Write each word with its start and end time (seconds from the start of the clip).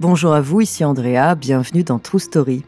Bonjour 0.00 0.32
à 0.32 0.40
vous, 0.40 0.62
ici 0.62 0.82
Andrea, 0.82 1.34
bienvenue 1.34 1.84
dans 1.84 1.98
True 1.98 2.20
Story. 2.20 2.64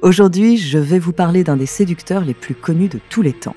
Aujourd'hui, 0.00 0.56
je 0.56 0.78
vais 0.78 1.00
vous 1.00 1.12
parler 1.12 1.42
d'un 1.42 1.56
des 1.56 1.66
séducteurs 1.66 2.24
les 2.24 2.34
plus 2.34 2.54
connus 2.54 2.86
de 2.86 3.00
tous 3.10 3.20
les 3.20 3.32
temps. 3.32 3.56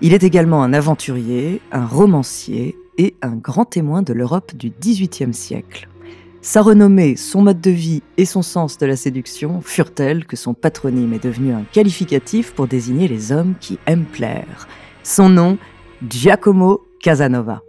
Il 0.00 0.14
est 0.14 0.22
également 0.22 0.62
un 0.62 0.72
aventurier, 0.72 1.60
un 1.72 1.84
romancier 1.84 2.74
et 2.96 3.16
un 3.20 3.36
grand 3.36 3.66
témoin 3.66 4.00
de 4.00 4.14
l'Europe 4.14 4.54
du 4.56 4.72
XVIIIe 4.80 5.34
siècle. 5.34 5.90
Sa 6.40 6.62
renommée, 6.62 7.16
son 7.16 7.42
mode 7.42 7.60
de 7.60 7.70
vie 7.70 8.02
et 8.16 8.24
son 8.24 8.40
sens 8.40 8.78
de 8.78 8.86
la 8.86 8.96
séduction 8.96 9.60
furent 9.60 9.92
tels 9.92 10.24
que 10.24 10.36
son 10.36 10.54
patronyme 10.54 11.12
est 11.12 11.22
devenu 11.22 11.52
un 11.52 11.64
qualificatif 11.70 12.54
pour 12.54 12.66
désigner 12.66 13.08
les 13.08 13.30
hommes 13.30 13.56
qui 13.60 13.78
aiment 13.84 14.06
plaire. 14.06 14.68
Son 15.02 15.28
nom, 15.28 15.58
Giacomo 16.08 16.80
Casanova. 17.02 17.60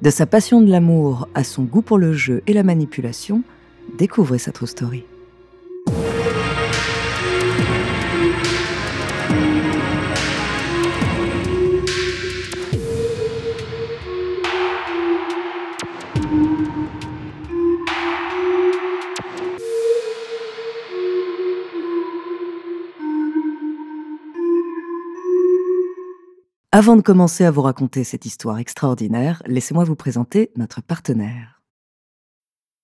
De 0.00 0.08
sa 0.08 0.24
passion 0.24 0.62
de 0.62 0.70
l'amour 0.70 1.28
à 1.34 1.44
son 1.44 1.64
goût 1.64 1.82
pour 1.82 1.98
le 1.98 2.14
jeu 2.14 2.42
et 2.46 2.54
la 2.54 2.62
manipulation, 2.62 3.42
découvrez 3.92 4.38
sa 4.38 4.52
true 4.52 4.66
story. 4.66 5.04
Avant 26.76 26.96
de 26.96 27.02
commencer 27.02 27.44
à 27.44 27.52
vous 27.52 27.62
raconter 27.62 28.02
cette 28.02 28.26
histoire 28.26 28.58
extraordinaire, 28.58 29.40
laissez-moi 29.46 29.84
vous 29.84 29.94
présenter 29.94 30.50
notre 30.56 30.82
partenaire. 30.82 31.63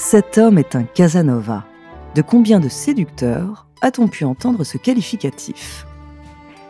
Cet 0.00 0.38
homme 0.38 0.58
est 0.58 0.76
un 0.76 0.84
Casanova. 0.84 1.64
De 2.14 2.22
combien 2.22 2.60
de 2.60 2.68
séducteurs 2.68 3.66
a-t-on 3.82 4.06
pu 4.06 4.24
entendre 4.24 4.62
ce 4.62 4.78
qualificatif? 4.78 5.88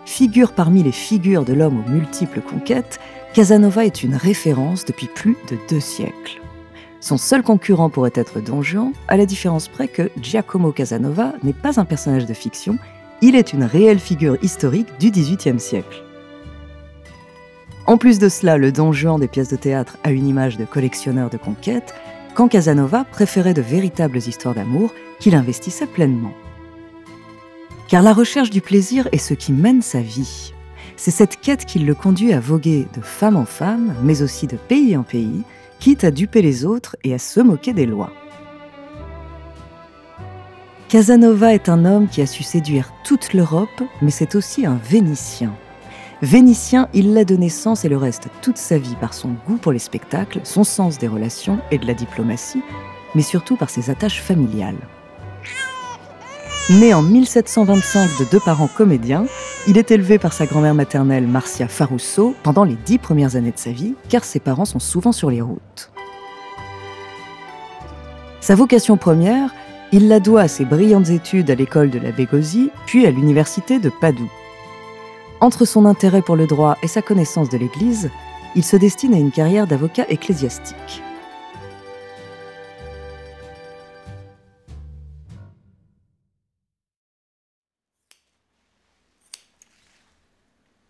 Figure 0.07 0.53
parmi 0.53 0.83
les 0.83 0.93
figures 0.93 1.45
de 1.45 1.53
l'homme 1.53 1.84
aux 1.84 1.91
multiples 1.91 2.41
conquêtes, 2.41 2.99
Casanova 3.34 3.84
est 3.84 4.03
une 4.03 4.15
référence 4.15 4.87
depuis 4.87 5.09
plus 5.09 5.37
de 5.51 5.59
deux 5.69 5.79
siècles. 5.79 6.41
Son 7.01 7.19
seul 7.19 7.43
concurrent 7.43 7.91
pourrait 7.91 8.12
être 8.15 8.41
Don 8.41 8.62
Juan, 8.62 8.93
à 9.09 9.19
la 9.19 9.27
différence 9.27 9.69
près 9.69 9.89
que 9.89 10.11
Giacomo 10.23 10.73
Casanova 10.73 11.34
n'est 11.43 11.53
pas 11.53 11.79
un 11.79 11.84
personnage 11.84 12.25
de 12.25 12.34
fiction, 12.34 12.79
il 13.21 13.37
est 13.37 13.53
une 13.53 13.65
réelle 13.65 14.01
figure 14.01 14.43
historique 14.43 14.89
du 14.99 15.11
XVIIIe 15.11 15.61
siècle. 15.61 16.03
En 17.87 17.99
plus 17.99 18.19
de 18.19 18.31
cela, 18.31 18.56
le 18.56 18.72
Don 18.72 18.93
Juan 18.93 19.21
des 19.21 19.28
pièces 19.28 19.50
de 19.50 19.56
théâtre 19.56 19.99
a 20.03 20.12
une 20.12 20.27
image 20.27 20.56
de 20.56 20.65
collectionneur 20.65 21.28
de 21.28 21.37
conquêtes, 21.37 21.95
quand 22.38 22.47
Casanova 22.47 23.03
préférait 23.03 23.53
de 23.53 23.60
véritables 23.60 24.19
histoires 24.19 24.54
d'amour 24.54 24.94
qu'il 25.19 25.34
investissait 25.34 25.88
pleinement. 25.88 26.32
Car 27.88 28.00
la 28.00 28.12
recherche 28.12 28.50
du 28.50 28.60
plaisir 28.60 29.09
est 29.10 29.19
ce 29.19 29.34
qui 29.34 29.53
mène 29.53 29.82
sa 29.82 30.00
vie. 30.00 30.53
C'est 30.94 31.10
cette 31.10 31.41
quête 31.41 31.65
qui 31.65 31.81
le 31.81 31.97
conduit 31.97 32.32
à 32.32 32.38
voguer 32.38 32.87
de 32.94 33.00
femme 33.00 33.34
en 33.34 33.44
femme, 33.44 33.93
mais 34.04 34.22
aussi 34.22 34.47
de 34.47 34.56
pays 34.56 34.97
en 34.97 35.03
pays, 35.03 35.43
quitte 35.81 36.04
à 36.04 36.12
duper 36.12 36.41
les 36.41 36.65
autres 36.65 36.94
et 37.03 37.12
à 37.12 37.19
se 37.19 37.41
moquer 37.41 37.72
des 37.72 37.87
lois. 37.87 38.12
Casanova 40.88 41.54
est 41.54 41.69
un 41.69 41.84
homme 41.84 42.06
qui 42.06 42.22
a 42.22 42.27
su 42.27 42.44
séduire 42.44 42.93
toute 43.03 43.34
l'Europe, 43.34 43.82
mais 44.00 44.12
c'est 44.12 44.37
aussi 44.37 44.65
un 44.65 44.78
Vénitien. 44.88 45.53
Vénitien, 46.21 46.89
il 46.95 47.15
l'a 47.15 47.25
de 47.25 47.37
naissance 47.37 47.84
et 47.84 47.89
le 47.89 47.97
reste 47.97 48.29
toute 48.43 48.56
sa 48.56 48.77
vie 48.77 48.97
par 49.01 49.15
son 49.15 49.37
goût 49.47 49.56
pour 49.56 49.71
les 49.71 49.79
spectacles, 49.79 50.41
son 50.43 50.65
sens 50.65 50.99
des 50.99 51.06
relations 51.06 51.61
et 51.71 51.79
de 51.79 51.87
la 51.87 51.95
diplomatie, 51.95 52.62
mais 53.15 53.23
surtout 53.23 53.55
par 53.55 53.71
ses 53.71 53.89
attaches 53.89 54.21
familiales. 54.21 54.78
Né 56.71 56.93
en 56.93 57.03
1725 57.03 58.19
de 58.19 58.25
deux 58.31 58.41
parents 58.41 58.69
comédiens, 58.69 59.27
il 59.69 59.78
est 59.78 59.93
élevé 59.93 60.19
par 60.19 60.33
sa 60.33 60.45
grand-mère 60.45 60.75
maternelle 60.75 61.27
Marcia 61.27 61.69
Farusso 61.69 62.34
pendant 62.43 62.65
les 62.65 62.77
dix 62.84 62.99
premières 62.99 63.37
années 63.37 63.53
de 63.53 63.59
sa 63.59 63.71
vie, 63.71 63.95
car 64.09 64.25
ses 64.25 64.41
parents 64.41 64.65
sont 64.65 64.81
souvent 64.81 65.12
sur 65.12 65.31
les 65.31 65.41
routes. 65.41 65.93
Sa 68.41 68.57
vocation 68.57 68.97
première, 68.97 69.55
il 69.93 70.09
la 70.09 70.19
doit 70.19 70.43
à 70.43 70.49
ses 70.49 70.65
brillantes 70.65 71.11
études 71.11 71.51
à 71.51 71.55
l'école 71.55 71.91
de 71.91 72.01
la 72.01 72.11
Bégosie, 72.11 72.71
puis 72.87 73.07
à 73.07 73.11
l'université 73.12 73.78
de 73.78 73.91
Padoue. 74.01 74.31
Entre 75.41 75.65
son 75.65 75.84
intérêt 75.84 76.22
pour 76.22 76.34
le 76.34 76.49
droit 76.49 76.76
et 76.82 76.88
sa 76.88 77.00
connaissance 77.00 77.49
de 77.49 77.59
l'Église, 77.59 78.10
il 78.56 78.65
se 78.65 78.76
destine 78.76 79.15
à 79.15 79.19
une 79.19 79.31
carrière 79.31 79.69
d'avocat 79.69 80.04
ecclésiastique. 80.09 81.03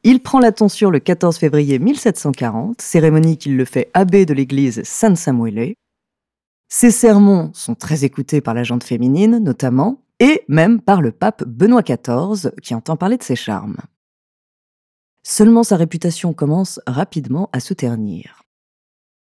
Il 0.03 0.22
prend 0.22 0.38
la 0.38 0.53
tonsure 0.53 0.91
le 0.91 1.00
14 1.00 1.37
février 1.37 1.78
1740, 1.78 2.81
cérémonie 2.81 3.37
qu'il 3.37 3.58
le 3.58 3.66
fait 3.66 3.91
abbé 3.92 4.25
de 4.25 4.32
l'église 4.32 4.82
San 4.84 5.14
Samuele. 5.14 5.75
Ses 6.70 6.91
sermons 6.91 7.50
sont 7.53 7.75
très 7.75 8.04
écoutés 8.04 8.41
par 8.41 8.54
la 8.54 8.62
gente 8.62 8.84
féminine, 8.84 9.38
notamment, 9.38 10.00
et 10.20 10.44
même 10.48 10.81
par 10.81 11.03
le 11.03 11.12
pape 11.12 11.44
Benoît 11.44 11.82
XIV, 11.82 12.53
qui 12.62 12.75
entend 12.75 12.97
parler 12.97 13.19
de 13.19 13.22
ses 13.22 13.37
charmes. 13.37 13.76
Seulement 15.31 15.62
sa 15.62 15.77
réputation 15.77 16.33
commence 16.33 16.81
rapidement 16.87 17.50
à 17.53 17.61
se 17.61 17.75
ternir. 17.75 18.44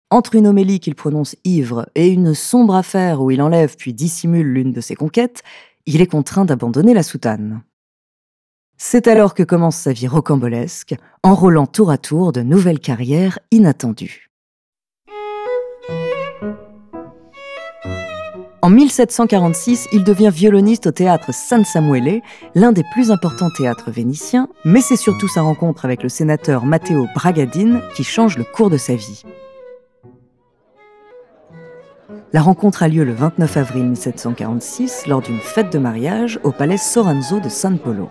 Entre 0.09 0.33
une 0.33 0.47
homélie 0.47 0.79
qu'il 0.79 0.95
prononce 0.95 1.35
ivre 1.43 1.87
et 1.93 2.07
une 2.07 2.33
sombre 2.33 2.73
affaire 2.73 3.21
où 3.21 3.29
il 3.29 3.43
enlève 3.43 3.75
puis 3.77 3.93
dissimule 3.93 4.47
l'une 4.47 4.71
de 4.71 4.81
ses 4.81 4.95
conquêtes, 4.95 5.43
il 5.85 6.01
est 6.01 6.07
contraint 6.07 6.45
d'abandonner 6.45 6.95
la 6.95 7.03
soutane. 7.03 7.61
C'est 8.75 9.07
alors 9.07 9.35
que 9.35 9.43
commence 9.43 9.75
sa 9.75 9.93
vie 9.93 10.07
rocambolesque, 10.07 10.95
enrôlant 11.21 11.67
tour 11.67 11.91
à 11.91 11.99
tour 11.99 12.31
de 12.31 12.41
nouvelles 12.41 12.79
carrières 12.79 13.37
inattendues. 13.51 14.32
En 18.63 18.69
1746, 18.69 19.89
il 19.91 20.05
devient 20.05 20.31
violoniste 20.33 20.87
au 20.87 20.91
théâtre 20.91 21.33
San 21.33 21.65
Samuele, 21.65 22.21
l'un 22.55 22.71
des 22.71 22.85
plus 22.93 23.11
importants 23.11 23.49
théâtres 23.49 23.91
vénitiens, 23.91 24.47
mais 24.63 24.79
c'est 24.79 24.95
surtout 24.95 25.27
sa 25.27 25.41
rencontre 25.41 25.83
avec 25.83 26.01
le 26.01 26.07
sénateur 26.07 26.63
Matteo 26.63 27.09
Bragadin 27.13 27.81
qui 27.93 28.05
change 28.05 28.37
le 28.37 28.45
cours 28.45 28.69
de 28.69 28.77
sa 28.77 28.95
vie. 28.95 29.23
La 32.31 32.41
rencontre 32.41 32.83
a 32.83 32.87
lieu 32.87 33.03
le 33.03 33.13
29 33.13 33.57
avril 33.57 33.83
1746 33.83 35.07
lors 35.07 35.21
d'une 35.21 35.41
fête 35.41 35.73
de 35.73 35.77
mariage 35.77 36.39
au 36.43 36.53
palais 36.53 36.77
Soranzo 36.77 37.41
de 37.41 37.49
San 37.49 37.77
Polo. 37.77 38.07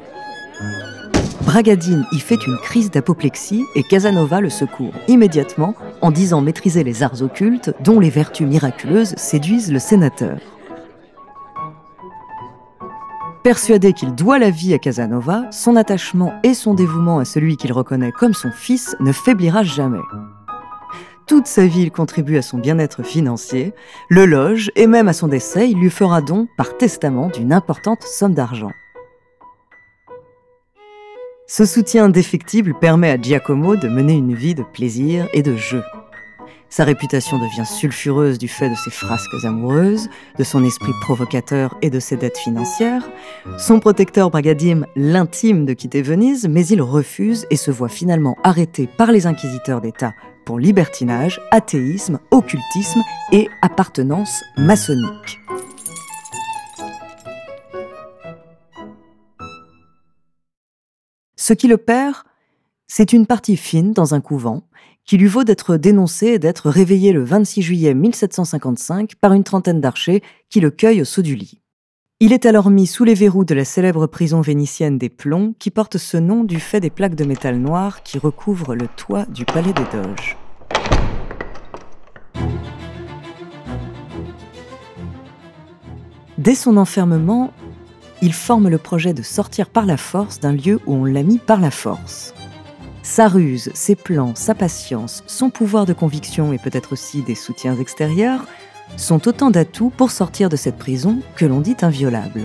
Bragadin 1.44 2.04
y 2.12 2.20
fait 2.20 2.46
une 2.46 2.56
crise 2.58 2.90
d'apoplexie 2.90 3.64
et 3.74 3.82
Casanova 3.82 4.40
le 4.40 4.48
secourt 4.48 4.94
immédiatement 5.08 5.74
en 6.00 6.10
disant 6.10 6.40
maîtriser 6.40 6.84
les 6.84 7.02
arts 7.02 7.20
occultes 7.22 7.74
dont 7.80 7.98
les 7.98 8.10
vertus 8.10 8.46
miraculeuses 8.46 9.14
séduisent 9.16 9.72
le 9.72 9.80
sénateur. 9.80 10.38
Persuadé 13.42 13.92
qu'il 13.92 14.14
doit 14.14 14.38
la 14.38 14.50
vie 14.50 14.72
à 14.72 14.78
Casanova, 14.78 15.42
son 15.50 15.74
attachement 15.74 16.32
et 16.44 16.54
son 16.54 16.74
dévouement 16.74 17.18
à 17.18 17.24
celui 17.24 17.56
qu'il 17.56 17.72
reconnaît 17.72 18.12
comme 18.12 18.34
son 18.34 18.52
fils 18.52 18.94
ne 19.00 19.10
faiblira 19.10 19.64
jamais. 19.64 19.98
Toute 21.26 21.48
sa 21.48 21.66
vie, 21.66 21.82
il 21.82 21.90
contribue 21.90 22.36
à 22.36 22.42
son 22.42 22.58
bien-être 22.58 23.02
financier, 23.02 23.74
le 24.08 24.26
loge 24.26 24.70
et 24.76 24.86
même 24.86 25.08
à 25.08 25.12
son 25.12 25.26
décès, 25.26 25.68
il 25.70 25.78
lui 25.78 25.90
fera 25.90 26.20
don 26.20 26.46
par 26.56 26.76
testament 26.76 27.28
d'une 27.28 27.52
importante 27.52 28.02
somme 28.04 28.34
d'argent. 28.34 28.70
Ce 31.54 31.66
soutien 31.66 32.06
indéfectible 32.06 32.72
permet 32.72 33.10
à 33.10 33.20
Giacomo 33.20 33.76
de 33.76 33.86
mener 33.86 34.14
une 34.14 34.34
vie 34.34 34.54
de 34.54 34.62
plaisir 34.62 35.28
et 35.34 35.42
de 35.42 35.54
jeu. 35.54 35.82
Sa 36.70 36.84
réputation 36.84 37.36
devient 37.36 37.66
sulfureuse 37.66 38.38
du 38.38 38.48
fait 38.48 38.70
de 38.70 38.74
ses 38.74 38.90
frasques 38.90 39.44
amoureuses, 39.44 40.08
de 40.38 40.44
son 40.44 40.64
esprit 40.64 40.94
provocateur 41.02 41.76
et 41.82 41.90
de 41.90 42.00
ses 42.00 42.16
dettes 42.16 42.38
financières. 42.38 43.06
Son 43.58 43.80
protecteur 43.80 44.30
Bragadim 44.30 44.86
l'intime 44.96 45.66
de 45.66 45.74
quitter 45.74 46.00
Venise, 46.00 46.48
mais 46.48 46.66
il 46.68 46.80
refuse 46.80 47.44
et 47.50 47.56
se 47.56 47.70
voit 47.70 47.90
finalement 47.90 48.38
arrêté 48.44 48.88
par 48.96 49.12
les 49.12 49.26
inquisiteurs 49.26 49.82
d'État 49.82 50.14
pour 50.46 50.58
libertinage, 50.58 51.38
athéisme, 51.50 52.18
occultisme 52.30 53.02
et 53.30 53.50
appartenance 53.60 54.42
maçonnique. 54.56 55.41
Ce 61.52 61.54
qui 61.54 61.68
le 61.68 61.76
perd, 61.76 62.14
c'est 62.86 63.12
une 63.12 63.26
partie 63.26 63.58
fine 63.58 63.92
dans 63.92 64.14
un 64.14 64.22
couvent 64.22 64.62
qui 65.04 65.18
lui 65.18 65.26
vaut 65.26 65.44
d'être 65.44 65.76
dénoncé 65.76 66.28
et 66.28 66.38
d'être 66.38 66.70
réveillé 66.70 67.12
le 67.12 67.22
26 67.22 67.60
juillet 67.60 67.92
1755 67.92 69.16
par 69.16 69.34
une 69.34 69.44
trentaine 69.44 69.78
d'archers 69.78 70.22
qui 70.48 70.60
le 70.60 70.70
cueillent 70.70 71.02
au 71.02 71.04
saut 71.04 71.20
du 71.20 71.36
lit. 71.36 71.60
Il 72.20 72.32
est 72.32 72.46
alors 72.46 72.70
mis 72.70 72.86
sous 72.86 73.04
les 73.04 73.12
verrous 73.12 73.44
de 73.44 73.54
la 73.54 73.66
célèbre 73.66 74.06
prison 74.06 74.40
vénitienne 74.40 74.96
des 74.96 75.10
Plombs 75.10 75.52
qui 75.58 75.70
porte 75.70 75.98
ce 75.98 76.16
nom 76.16 76.42
du 76.42 76.58
fait 76.58 76.80
des 76.80 76.88
plaques 76.88 77.16
de 77.16 77.24
métal 77.24 77.58
noir 77.58 78.02
qui 78.02 78.16
recouvrent 78.16 78.74
le 78.74 78.88
toit 78.96 79.26
du 79.26 79.44
palais 79.44 79.74
des 79.74 79.84
Doges. 79.92 80.38
Dès 86.38 86.54
son 86.54 86.78
enfermement, 86.78 87.52
il 88.22 88.32
forme 88.32 88.68
le 88.68 88.78
projet 88.78 89.12
de 89.12 89.22
sortir 89.22 89.68
par 89.68 89.84
la 89.84 89.96
force 89.96 90.38
d'un 90.38 90.52
lieu 90.52 90.78
où 90.86 90.94
on 90.94 91.04
l'a 91.04 91.24
mis 91.24 91.38
par 91.38 91.60
la 91.60 91.72
force. 91.72 92.32
Sa 93.02 93.26
ruse, 93.26 93.70
ses 93.74 93.96
plans, 93.96 94.36
sa 94.36 94.54
patience, 94.54 95.24
son 95.26 95.50
pouvoir 95.50 95.86
de 95.86 95.92
conviction 95.92 96.52
et 96.52 96.58
peut-être 96.58 96.92
aussi 96.92 97.22
des 97.22 97.34
soutiens 97.34 97.76
extérieurs 97.76 98.46
sont 98.96 99.26
autant 99.26 99.50
d'atouts 99.50 99.90
pour 99.96 100.12
sortir 100.12 100.48
de 100.48 100.56
cette 100.56 100.78
prison 100.78 101.18
que 101.34 101.46
l'on 101.46 101.60
dit 101.60 101.76
inviolable. 101.82 102.42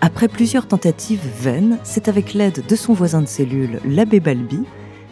Après 0.00 0.26
plusieurs 0.26 0.66
tentatives 0.66 1.26
vaines, 1.40 1.78
c'est 1.84 2.08
avec 2.08 2.34
l'aide 2.34 2.66
de 2.66 2.76
son 2.76 2.92
voisin 2.92 3.22
de 3.22 3.26
cellule, 3.26 3.78
l'abbé 3.84 4.18
Balbi, 4.18 4.64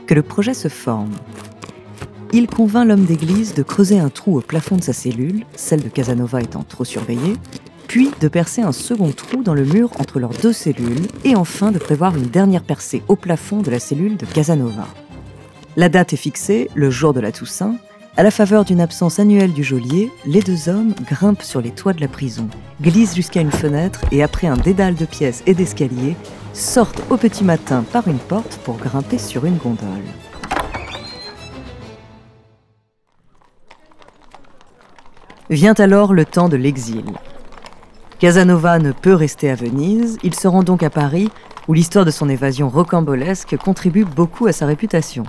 que 0.06 0.14
le 0.14 0.22
projet 0.22 0.54
se 0.54 0.68
forme. 0.68 1.12
Il 2.32 2.48
convainc 2.48 2.88
l'homme 2.88 3.04
d'église 3.04 3.54
de 3.54 3.62
creuser 3.62 4.00
un 4.00 4.08
trou 4.08 4.38
au 4.38 4.40
plafond 4.40 4.76
de 4.76 4.82
sa 4.82 4.92
cellule, 4.92 5.44
celle 5.54 5.82
de 5.82 5.88
Casanova 5.88 6.40
étant 6.40 6.64
trop 6.64 6.84
surveillée, 6.84 7.36
puis 7.92 8.10
de 8.22 8.28
percer 8.28 8.62
un 8.62 8.72
second 8.72 9.10
trou 9.10 9.42
dans 9.42 9.52
le 9.52 9.66
mur 9.66 9.90
entre 9.98 10.18
leurs 10.18 10.32
deux 10.32 10.54
cellules, 10.54 11.08
et 11.24 11.36
enfin 11.36 11.72
de 11.72 11.78
prévoir 11.78 12.16
une 12.16 12.24
dernière 12.24 12.62
percée 12.62 13.02
au 13.06 13.16
plafond 13.16 13.60
de 13.60 13.70
la 13.70 13.78
cellule 13.78 14.16
de 14.16 14.24
Casanova. 14.24 14.88
La 15.76 15.90
date 15.90 16.14
est 16.14 16.16
fixée, 16.16 16.70
le 16.74 16.88
jour 16.88 17.12
de 17.12 17.20
la 17.20 17.32
Toussaint. 17.32 17.76
À 18.16 18.22
la 18.22 18.30
faveur 18.30 18.64
d'une 18.64 18.80
absence 18.80 19.18
annuelle 19.18 19.52
du 19.52 19.62
geôlier, 19.62 20.10
les 20.24 20.40
deux 20.40 20.70
hommes 20.70 20.94
grimpent 21.06 21.42
sur 21.42 21.60
les 21.60 21.70
toits 21.70 21.92
de 21.92 22.00
la 22.00 22.08
prison, 22.08 22.48
glissent 22.80 23.14
jusqu'à 23.14 23.42
une 23.42 23.52
fenêtre 23.52 24.00
et 24.10 24.22
après 24.22 24.46
un 24.46 24.56
dédale 24.56 24.94
de 24.94 25.04
pièces 25.04 25.42
et 25.46 25.52
d'escaliers, 25.52 26.16
sortent 26.54 27.02
au 27.10 27.18
petit 27.18 27.44
matin 27.44 27.84
par 27.92 28.08
une 28.08 28.16
porte 28.20 28.58
pour 28.64 28.78
grimper 28.78 29.18
sur 29.18 29.44
une 29.44 29.58
gondole. 29.58 29.86
Vient 35.50 35.74
alors 35.74 36.14
le 36.14 36.24
temps 36.24 36.48
de 36.48 36.56
l'exil. 36.56 37.04
Casanova 38.22 38.78
ne 38.78 38.92
peut 38.92 39.14
rester 39.14 39.50
à 39.50 39.56
Venise, 39.56 40.16
il 40.22 40.36
se 40.36 40.46
rend 40.46 40.62
donc 40.62 40.84
à 40.84 40.90
Paris, 40.90 41.28
où 41.66 41.74
l'histoire 41.74 42.04
de 42.04 42.12
son 42.12 42.28
évasion 42.28 42.68
rocambolesque 42.68 43.56
contribue 43.56 44.04
beaucoup 44.04 44.46
à 44.46 44.52
sa 44.52 44.64
réputation. 44.64 45.24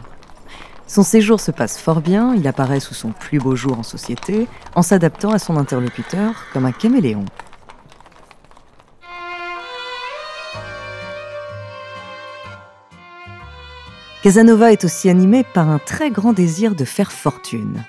Son 0.86 1.02
séjour 1.02 1.40
se 1.40 1.50
passe 1.50 1.80
fort 1.80 2.02
bien, 2.02 2.36
il 2.36 2.48
apparaît 2.48 2.80
sous 2.80 2.94
son 2.94 3.10
plus 3.10 3.40
beau 3.40 3.56
jour 3.56 3.80
en 3.80 3.82
société, 3.82 4.48
en 4.76 4.84
s'adaptant 4.84 5.32
à 5.32 5.40
son 5.40 5.58
interlocuteur 5.58 6.36
comme 6.54 6.68
un 6.68 6.72
caméléon. 6.72 7.26
Casanova 14.22 14.72
est 14.72 14.86
aussi 14.86 15.10
animé 15.10 15.44
par 15.44 15.68
un 15.68 15.80
très 15.80 16.12
grand 16.12 16.34
désir 16.34 16.76
de 16.76 16.86
faire 16.86 17.12
fortune. 17.12 17.86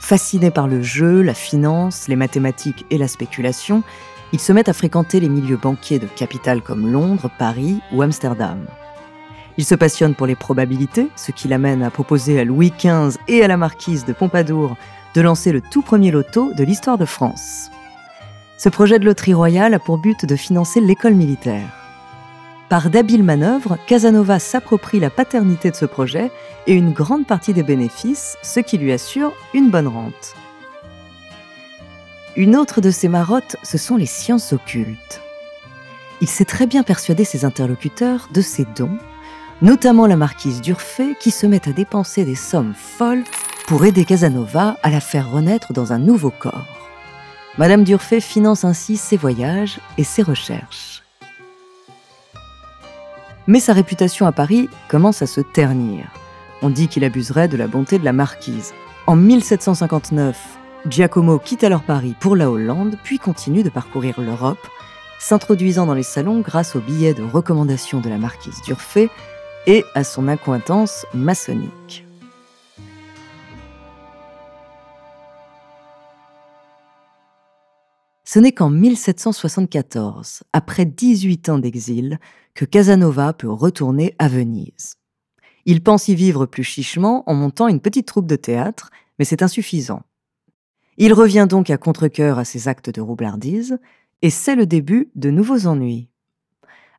Fasciné 0.00 0.50
par 0.50 0.66
le 0.66 0.82
jeu, 0.82 1.22
la 1.22 1.34
finance, 1.34 2.08
les 2.08 2.16
mathématiques 2.16 2.86
et 2.90 2.98
la 2.98 3.06
spéculation, 3.06 3.84
il 4.32 4.40
se 4.40 4.52
met 4.52 4.68
à 4.68 4.72
fréquenter 4.72 5.20
les 5.20 5.28
milieux 5.28 5.56
banquiers 5.56 5.98
de 5.98 6.06
capitales 6.06 6.62
comme 6.62 6.90
Londres, 6.90 7.30
Paris 7.38 7.80
ou 7.92 8.02
Amsterdam. 8.02 8.66
Il 9.56 9.64
se 9.64 9.74
passionne 9.74 10.14
pour 10.14 10.26
les 10.26 10.36
probabilités, 10.36 11.08
ce 11.16 11.32
qui 11.32 11.48
l'amène 11.48 11.82
à 11.82 11.90
proposer 11.90 12.38
à 12.38 12.44
Louis 12.44 12.72
XV 12.78 13.18
et 13.26 13.42
à 13.42 13.48
la 13.48 13.56
marquise 13.56 14.04
de 14.04 14.12
Pompadour 14.12 14.76
de 15.14 15.20
lancer 15.20 15.50
le 15.50 15.60
tout 15.60 15.82
premier 15.82 16.10
loto 16.10 16.52
de 16.54 16.62
l'histoire 16.62 16.98
de 16.98 17.04
France. 17.04 17.70
Ce 18.56 18.68
projet 18.68 18.98
de 18.98 19.04
loterie 19.04 19.34
royale 19.34 19.74
a 19.74 19.78
pour 19.78 19.98
but 19.98 20.26
de 20.26 20.36
financer 20.36 20.80
l'école 20.80 21.14
militaire. 21.14 21.68
Par 22.68 22.90
d'habiles 22.90 23.24
manœuvres, 23.24 23.78
Casanova 23.86 24.38
s'approprie 24.38 25.00
la 25.00 25.10
paternité 25.10 25.70
de 25.70 25.76
ce 25.76 25.86
projet 25.86 26.30
et 26.66 26.74
une 26.74 26.92
grande 26.92 27.26
partie 27.26 27.54
des 27.54 27.62
bénéfices, 27.62 28.36
ce 28.42 28.60
qui 28.60 28.76
lui 28.76 28.92
assure 28.92 29.32
une 29.54 29.70
bonne 29.70 29.88
rente. 29.88 30.34
Une 32.38 32.54
autre 32.54 32.80
de 32.80 32.92
ses 32.92 33.08
marottes, 33.08 33.56
ce 33.64 33.78
sont 33.78 33.96
les 33.96 34.06
sciences 34.06 34.52
occultes. 34.52 35.20
Il 36.20 36.28
sait 36.28 36.44
très 36.44 36.68
bien 36.68 36.84
persuader 36.84 37.24
ses 37.24 37.44
interlocuteurs 37.44 38.28
de 38.32 38.40
ses 38.40 38.64
dons, 38.76 38.96
notamment 39.60 40.06
la 40.06 40.14
marquise 40.14 40.60
d'Urfé 40.60 41.16
qui 41.18 41.32
se 41.32 41.48
met 41.48 41.68
à 41.68 41.72
dépenser 41.72 42.24
des 42.24 42.36
sommes 42.36 42.74
folles 42.76 43.24
pour 43.66 43.84
aider 43.84 44.04
Casanova 44.04 44.76
à 44.84 44.90
la 44.90 45.00
faire 45.00 45.32
renaître 45.32 45.72
dans 45.72 45.92
un 45.92 45.98
nouveau 45.98 46.30
corps. 46.30 46.78
Madame 47.58 47.82
d'Urfé 47.82 48.20
finance 48.20 48.64
ainsi 48.64 48.96
ses 48.96 49.16
voyages 49.16 49.80
et 49.96 50.04
ses 50.04 50.22
recherches. 50.22 51.02
Mais 53.48 53.58
sa 53.58 53.72
réputation 53.72 54.26
à 54.28 54.32
Paris 54.32 54.70
commence 54.88 55.22
à 55.22 55.26
se 55.26 55.40
ternir. 55.40 56.04
On 56.62 56.70
dit 56.70 56.86
qu'il 56.86 57.02
abuserait 57.02 57.48
de 57.48 57.56
la 57.56 57.66
bonté 57.66 57.98
de 57.98 58.04
la 58.04 58.12
marquise. 58.12 58.74
En 59.08 59.16
1759, 59.16 60.58
Giacomo 60.88 61.38
quitte 61.38 61.64
alors 61.64 61.82
Paris 61.82 62.14
pour 62.18 62.34
la 62.34 62.50
Hollande, 62.50 62.96
puis 63.04 63.18
continue 63.18 63.62
de 63.62 63.68
parcourir 63.68 64.20
l'Europe, 64.20 64.66
s'introduisant 65.18 65.84
dans 65.84 65.94
les 65.94 66.02
salons 66.02 66.40
grâce 66.40 66.76
au 66.76 66.80
billet 66.80 67.12
de 67.12 67.22
recommandation 67.22 68.00
de 68.00 68.08
la 68.08 68.16
marquise 68.16 68.62
d'Urfé 68.62 69.10
et 69.66 69.84
à 69.94 70.02
son 70.02 70.28
accointance 70.28 71.04
maçonnique. 71.12 72.06
Ce 78.24 78.38
n'est 78.38 78.52
qu'en 78.52 78.70
1774, 78.70 80.42
après 80.54 80.86
18 80.86 81.48
ans 81.50 81.58
d'exil, 81.58 82.18
que 82.54 82.64
Casanova 82.64 83.34
peut 83.34 83.50
retourner 83.50 84.14
à 84.18 84.28
Venise. 84.28 84.94
Il 85.66 85.82
pense 85.82 86.08
y 86.08 86.14
vivre 86.14 86.46
plus 86.46 86.64
chichement 86.64 87.24
en 87.26 87.34
montant 87.34 87.68
une 87.68 87.80
petite 87.80 88.06
troupe 88.06 88.26
de 88.26 88.36
théâtre, 88.36 88.90
mais 89.18 89.24
c'est 89.26 89.42
insuffisant. 89.42 90.02
Il 91.00 91.12
revient 91.12 91.46
donc 91.48 91.70
à 91.70 91.76
contre-coeur 91.76 92.40
à 92.40 92.44
ses 92.44 92.66
actes 92.66 92.90
de 92.90 93.00
roublardise, 93.00 93.78
et 94.20 94.30
c'est 94.30 94.56
le 94.56 94.66
début 94.66 95.10
de 95.14 95.30
nouveaux 95.30 95.68
ennuis. 95.68 96.08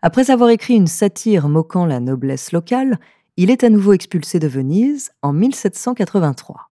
Après 0.01 0.31
avoir 0.31 0.49
écrit 0.49 0.75
une 0.75 0.87
satire 0.87 1.49
moquant 1.49 1.85
la 1.85 1.99
noblesse 1.99 2.53
locale, 2.53 2.97
il 3.35 3.51
est 3.51 3.65
à 3.65 3.69
nouveau 3.69 3.91
expulsé 3.91 4.39
de 4.39 4.47
Venise 4.47 5.11
en 5.21 5.33
1783. 5.33 6.69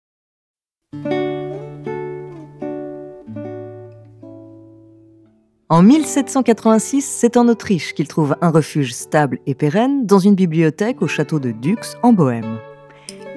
En 5.69 5.83
1786, 5.83 7.01
c'est 7.01 7.35
en 7.35 7.49
Autriche 7.49 7.93
qu'il 7.93 8.07
trouve 8.07 8.37
un 8.39 8.51
refuge 8.51 8.93
stable 8.93 9.39
et 9.45 9.53
pérenne 9.53 10.05
dans 10.05 10.19
une 10.19 10.35
bibliothèque 10.35 11.01
au 11.01 11.07
château 11.07 11.39
de 11.39 11.51
Dux 11.51 11.97
en 12.03 12.13
Bohême. 12.13 12.57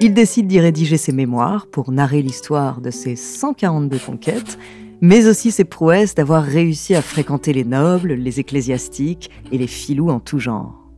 Il 0.03 0.15
décide 0.15 0.47
d'y 0.47 0.59
rédiger 0.59 0.97
ses 0.97 1.11
mémoires 1.11 1.67
pour 1.67 1.91
narrer 1.91 2.23
l'histoire 2.23 2.81
de 2.81 2.89
ses 2.89 3.15
142 3.15 3.99
conquêtes, 3.99 4.57
mais 4.99 5.27
aussi 5.27 5.51
ses 5.51 5.63
prouesses 5.63 6.15
d'avoir 6.15 6.43
réussi 6.43 6.95
à 6.95 7.03
fréquenter 7.03 7.53
les 7.53 7.63
nobles, 7.63 8.13
les 8.13 8.39
ecclésiastiques 8.39 9.29
et 9.51 9.59
les 9.59 9.67
filous 9.67 10.09
en 10.09 10.19
tout 10.19 10.39
genre. 10.39 10.89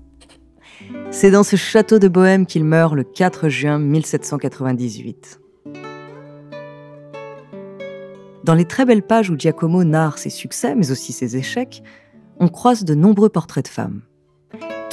C'est 1.12 1.32
dans 1.32 1.44
ce 1.44 1.58
château 1.58 2.00
de 2.00 2.08
Bohême 2.08 2.46
qu'il 2.46 2.64
meurt 2.64 2.96
le 2.96 3.04
4 3.04 3.50
juin 3.50 3.78
1798. 3.78 5.42
Dans 8.46 8.56
les 8.56 8.66
très 8.66 8.86
belles 8.86 9.06
pages 9.06 9.30
où 9.30 9.38
Giacomo 9.38 9.84
narre 9.84 10.18
ses 10.18 10.30
succès, 10.30 10.76
mais 10.76 10.92
aussi 10.92 11.12
ses 11.12 11.36
échecs, 11.36 11.84
on 12.40 12.48
croise 12.48 12.86
de 12.86 12.96
nombreux 12.96 13.28
portraits 13.28 13.66
de 13.66 13.70
femmes. 13.70 14.02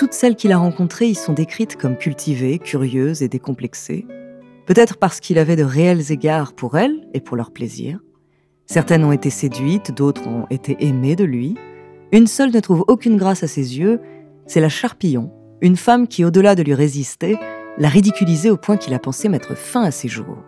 Toutes 0.00 0.14
celles 0.14 0.34
qu'il 0.34 0.50
a 0.52 0.56
rencontrées 0.56 1.08
y 1.08 1.14
sont 1.14 1.34
décrites 1.34 1.76
comme 1.76 1.94
cultivées, 1.94 2.58
curieuses 2.58 3.20
et 3.22 3.28
décomplexées, 3.28 4.06
peut-être 4.64 4.96
parce 4.96 5.20
qu'il 5.20 5.36
avait 5.36 5.56
de 5.56 5.62
réels 5.62 6.10
égards 6.10 6.54
pour 6.54 6.78
elles 6.78 7.06
et 7.12 7.20
pour 7.20 7.36
leur 7.36 7.50
plaisir. 7.50 8.00
Certaines 8.64 9.04
ont 9.04 9.12
été 9.12 9.28
séduites, 9.28 9.94
d'autres 9.94 10.26
ont 10.26 10.46
été 10.48 10.86
aimées 10.86 11.16
de 11.16 11.24
lui. 11.24 11.54
Une 12.12 12.26
seule 12.26 12.50
ne 12.50 12.60
trouve 12.60 12.82
aucune 12.88 13.18
grâce 13.18 13.42
à 13.42 13.46
ses 13.46 13.78
yeux, 13.78 14.00
c'est 14.46 14.62
la 14.62 14.70
Charpillon, 14.70 15.30
une 15.60 15.76
femme 15.76 16.08
qui, 16.08 16.24
au-delà 16.24 16.54
de 16.54 16.62
lui 16.62 16.72
résister, 16.72 17.38
l'a 17.76 17.88
ridiculisé 17.88 18.50
au 18.50 18.56
point 18.56 18.78
qu'il 18.78 18.94
a 18.94 18.98
pensé 18.98 19.28
mettre 19.28 19.54
fin 19.54 19.82
à 19.82 19.90
ses 19.90 20.08
jours. 20.08 20.38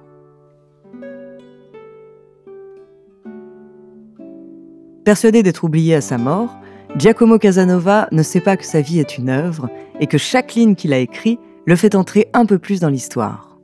Persuadé 5.04 5.42
d'être 5.42 5.64
oublié 5.64 5.94
à 5.94 6.00
sa 6.00 6.16
mort, 6.16 6.56
Giacomo 6.98 7.38
Casanova 7.38 8.06
ne 8.12 8.22
sait 8.22 8.40
pas 8.40 8.58
que 8.58 8.66
sa 8.66 8.82
vie 8.82 8.98
est 8.98 9.16
une 9.16 9.30
œuvre 9.30 9.70
et 9.98 10.06
que 10.06 10.18
chaque 10.18 10.54
ligne 10.54 10.74
qu'il 10.74 10.92
a 10.92 10.98
écrite 10.98 11.40
le 11.64 11.74
fait 11.74 11.94
entrer 11.94 12.28
un 12.34 12.44
peu 12.44 12.58
plus 12.58 12.80
dans 12.80 12.90
l'histoire. 12.90 13.58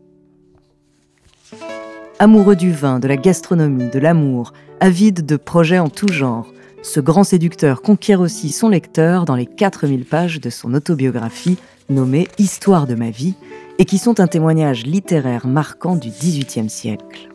Amoureux 2.19 2.57
du 2.57 2.73
vin, 2.73 2.99
de 2.99 3.07
la 3.07 3.17
gastronomie, 3.17 3.91
de 3.91 3.99
l'amour, 3.99 4.53
avide 4.81 5.27
de 5.27 5.37
projets 5.37 5.79
en 5.79 5.91
tout 5.91 6.09
genre, 6.09 6.53
ce 6.83 7.01
grand 7.01 7.23
séducteur 7.23 7.83
conquiert 7.83 8.21
aussi 8.21 8.51
son 8.51 8.71
lecteur 8.71 9.25
dans 9.25 9.37
les 9.37 9.47
4000 9.47 10.05
pages 10.05 10.41
de 10.41 10.49
son 10.49 10.73
autobiographie 10.75 11.59
nommée 11.91 12.29
Histoire 12.39 12.87
de 12.87 12.95
ma 12.95 13.11
vie 13.11 13.35
et 13.79 13.85
qui 13.85 13.99
sont 13.99 14.21
un 14.21 14.27
témoignage 14.27 14.87
littéraire 14.87 15.47
marquant 15.47 15.97
du 15.97 16.09
XVIIIe 16.09 16.71
siècle. 16.71 17.29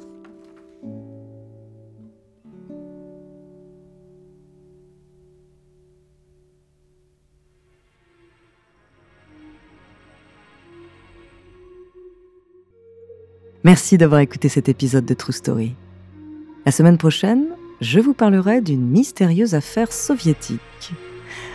Merci 13.66 13.98
d'avoir 13.98 14.20
écouté 14.20 14.50
cet 14.50 14.68
épisode 14.68 15.06
de 15.06 15.14
True 15.14 15.32
Story. 15.32 15.76
La 16.66 16.72
semaine 16.74 16.98
prochaine, 16.98 17.46
je 17.80 18.02
vous 18.02 18.14
parlerai 18.14 18.60
d'une 18.60 18.86
mystérieuse 18.86 19.56
affaire 19.56 19.94
soviétique. 19.94 20.60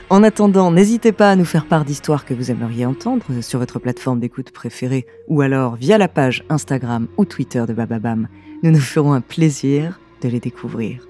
En 0.09 0.23
attendant, 0.23 0.71
n'hésitez 0.71 1.13
pas 1.13 1.31
à 1.31 1.37
nous 1.37 1.45
faire 1.45 1.67
part 1.67 1.85
d'histoires 1.85 2.25
que 2.25 2.33
vous 2.33 2.51
aimeriez 2.51 2.87
entendre 2.87 3.27
sur 3.43 3.59
votre 3.59 3.79
plateforme 3.79 4.21
d'écoute 4.21 4.53
préférée 4.53 5.07
ou 5.29 5.43
alors 5.43 5.77
via 5.77 5.99
la 5.99 6.09
page 6.09 6.45
Instagram 6.49 7.09
ou 7.19 7.27
Twitter 7.27 7.65
de 7.69 7.75
Bababam. 7.75 8.29
Nous 8.63 8.71
nous 8.71 8.79
ferons 8.79 9.13
un 9.13 9.21
plaisir 9.21 10.01
de 10.23 10.31
les 10.31 10.41
découvrir. 10.41 11.08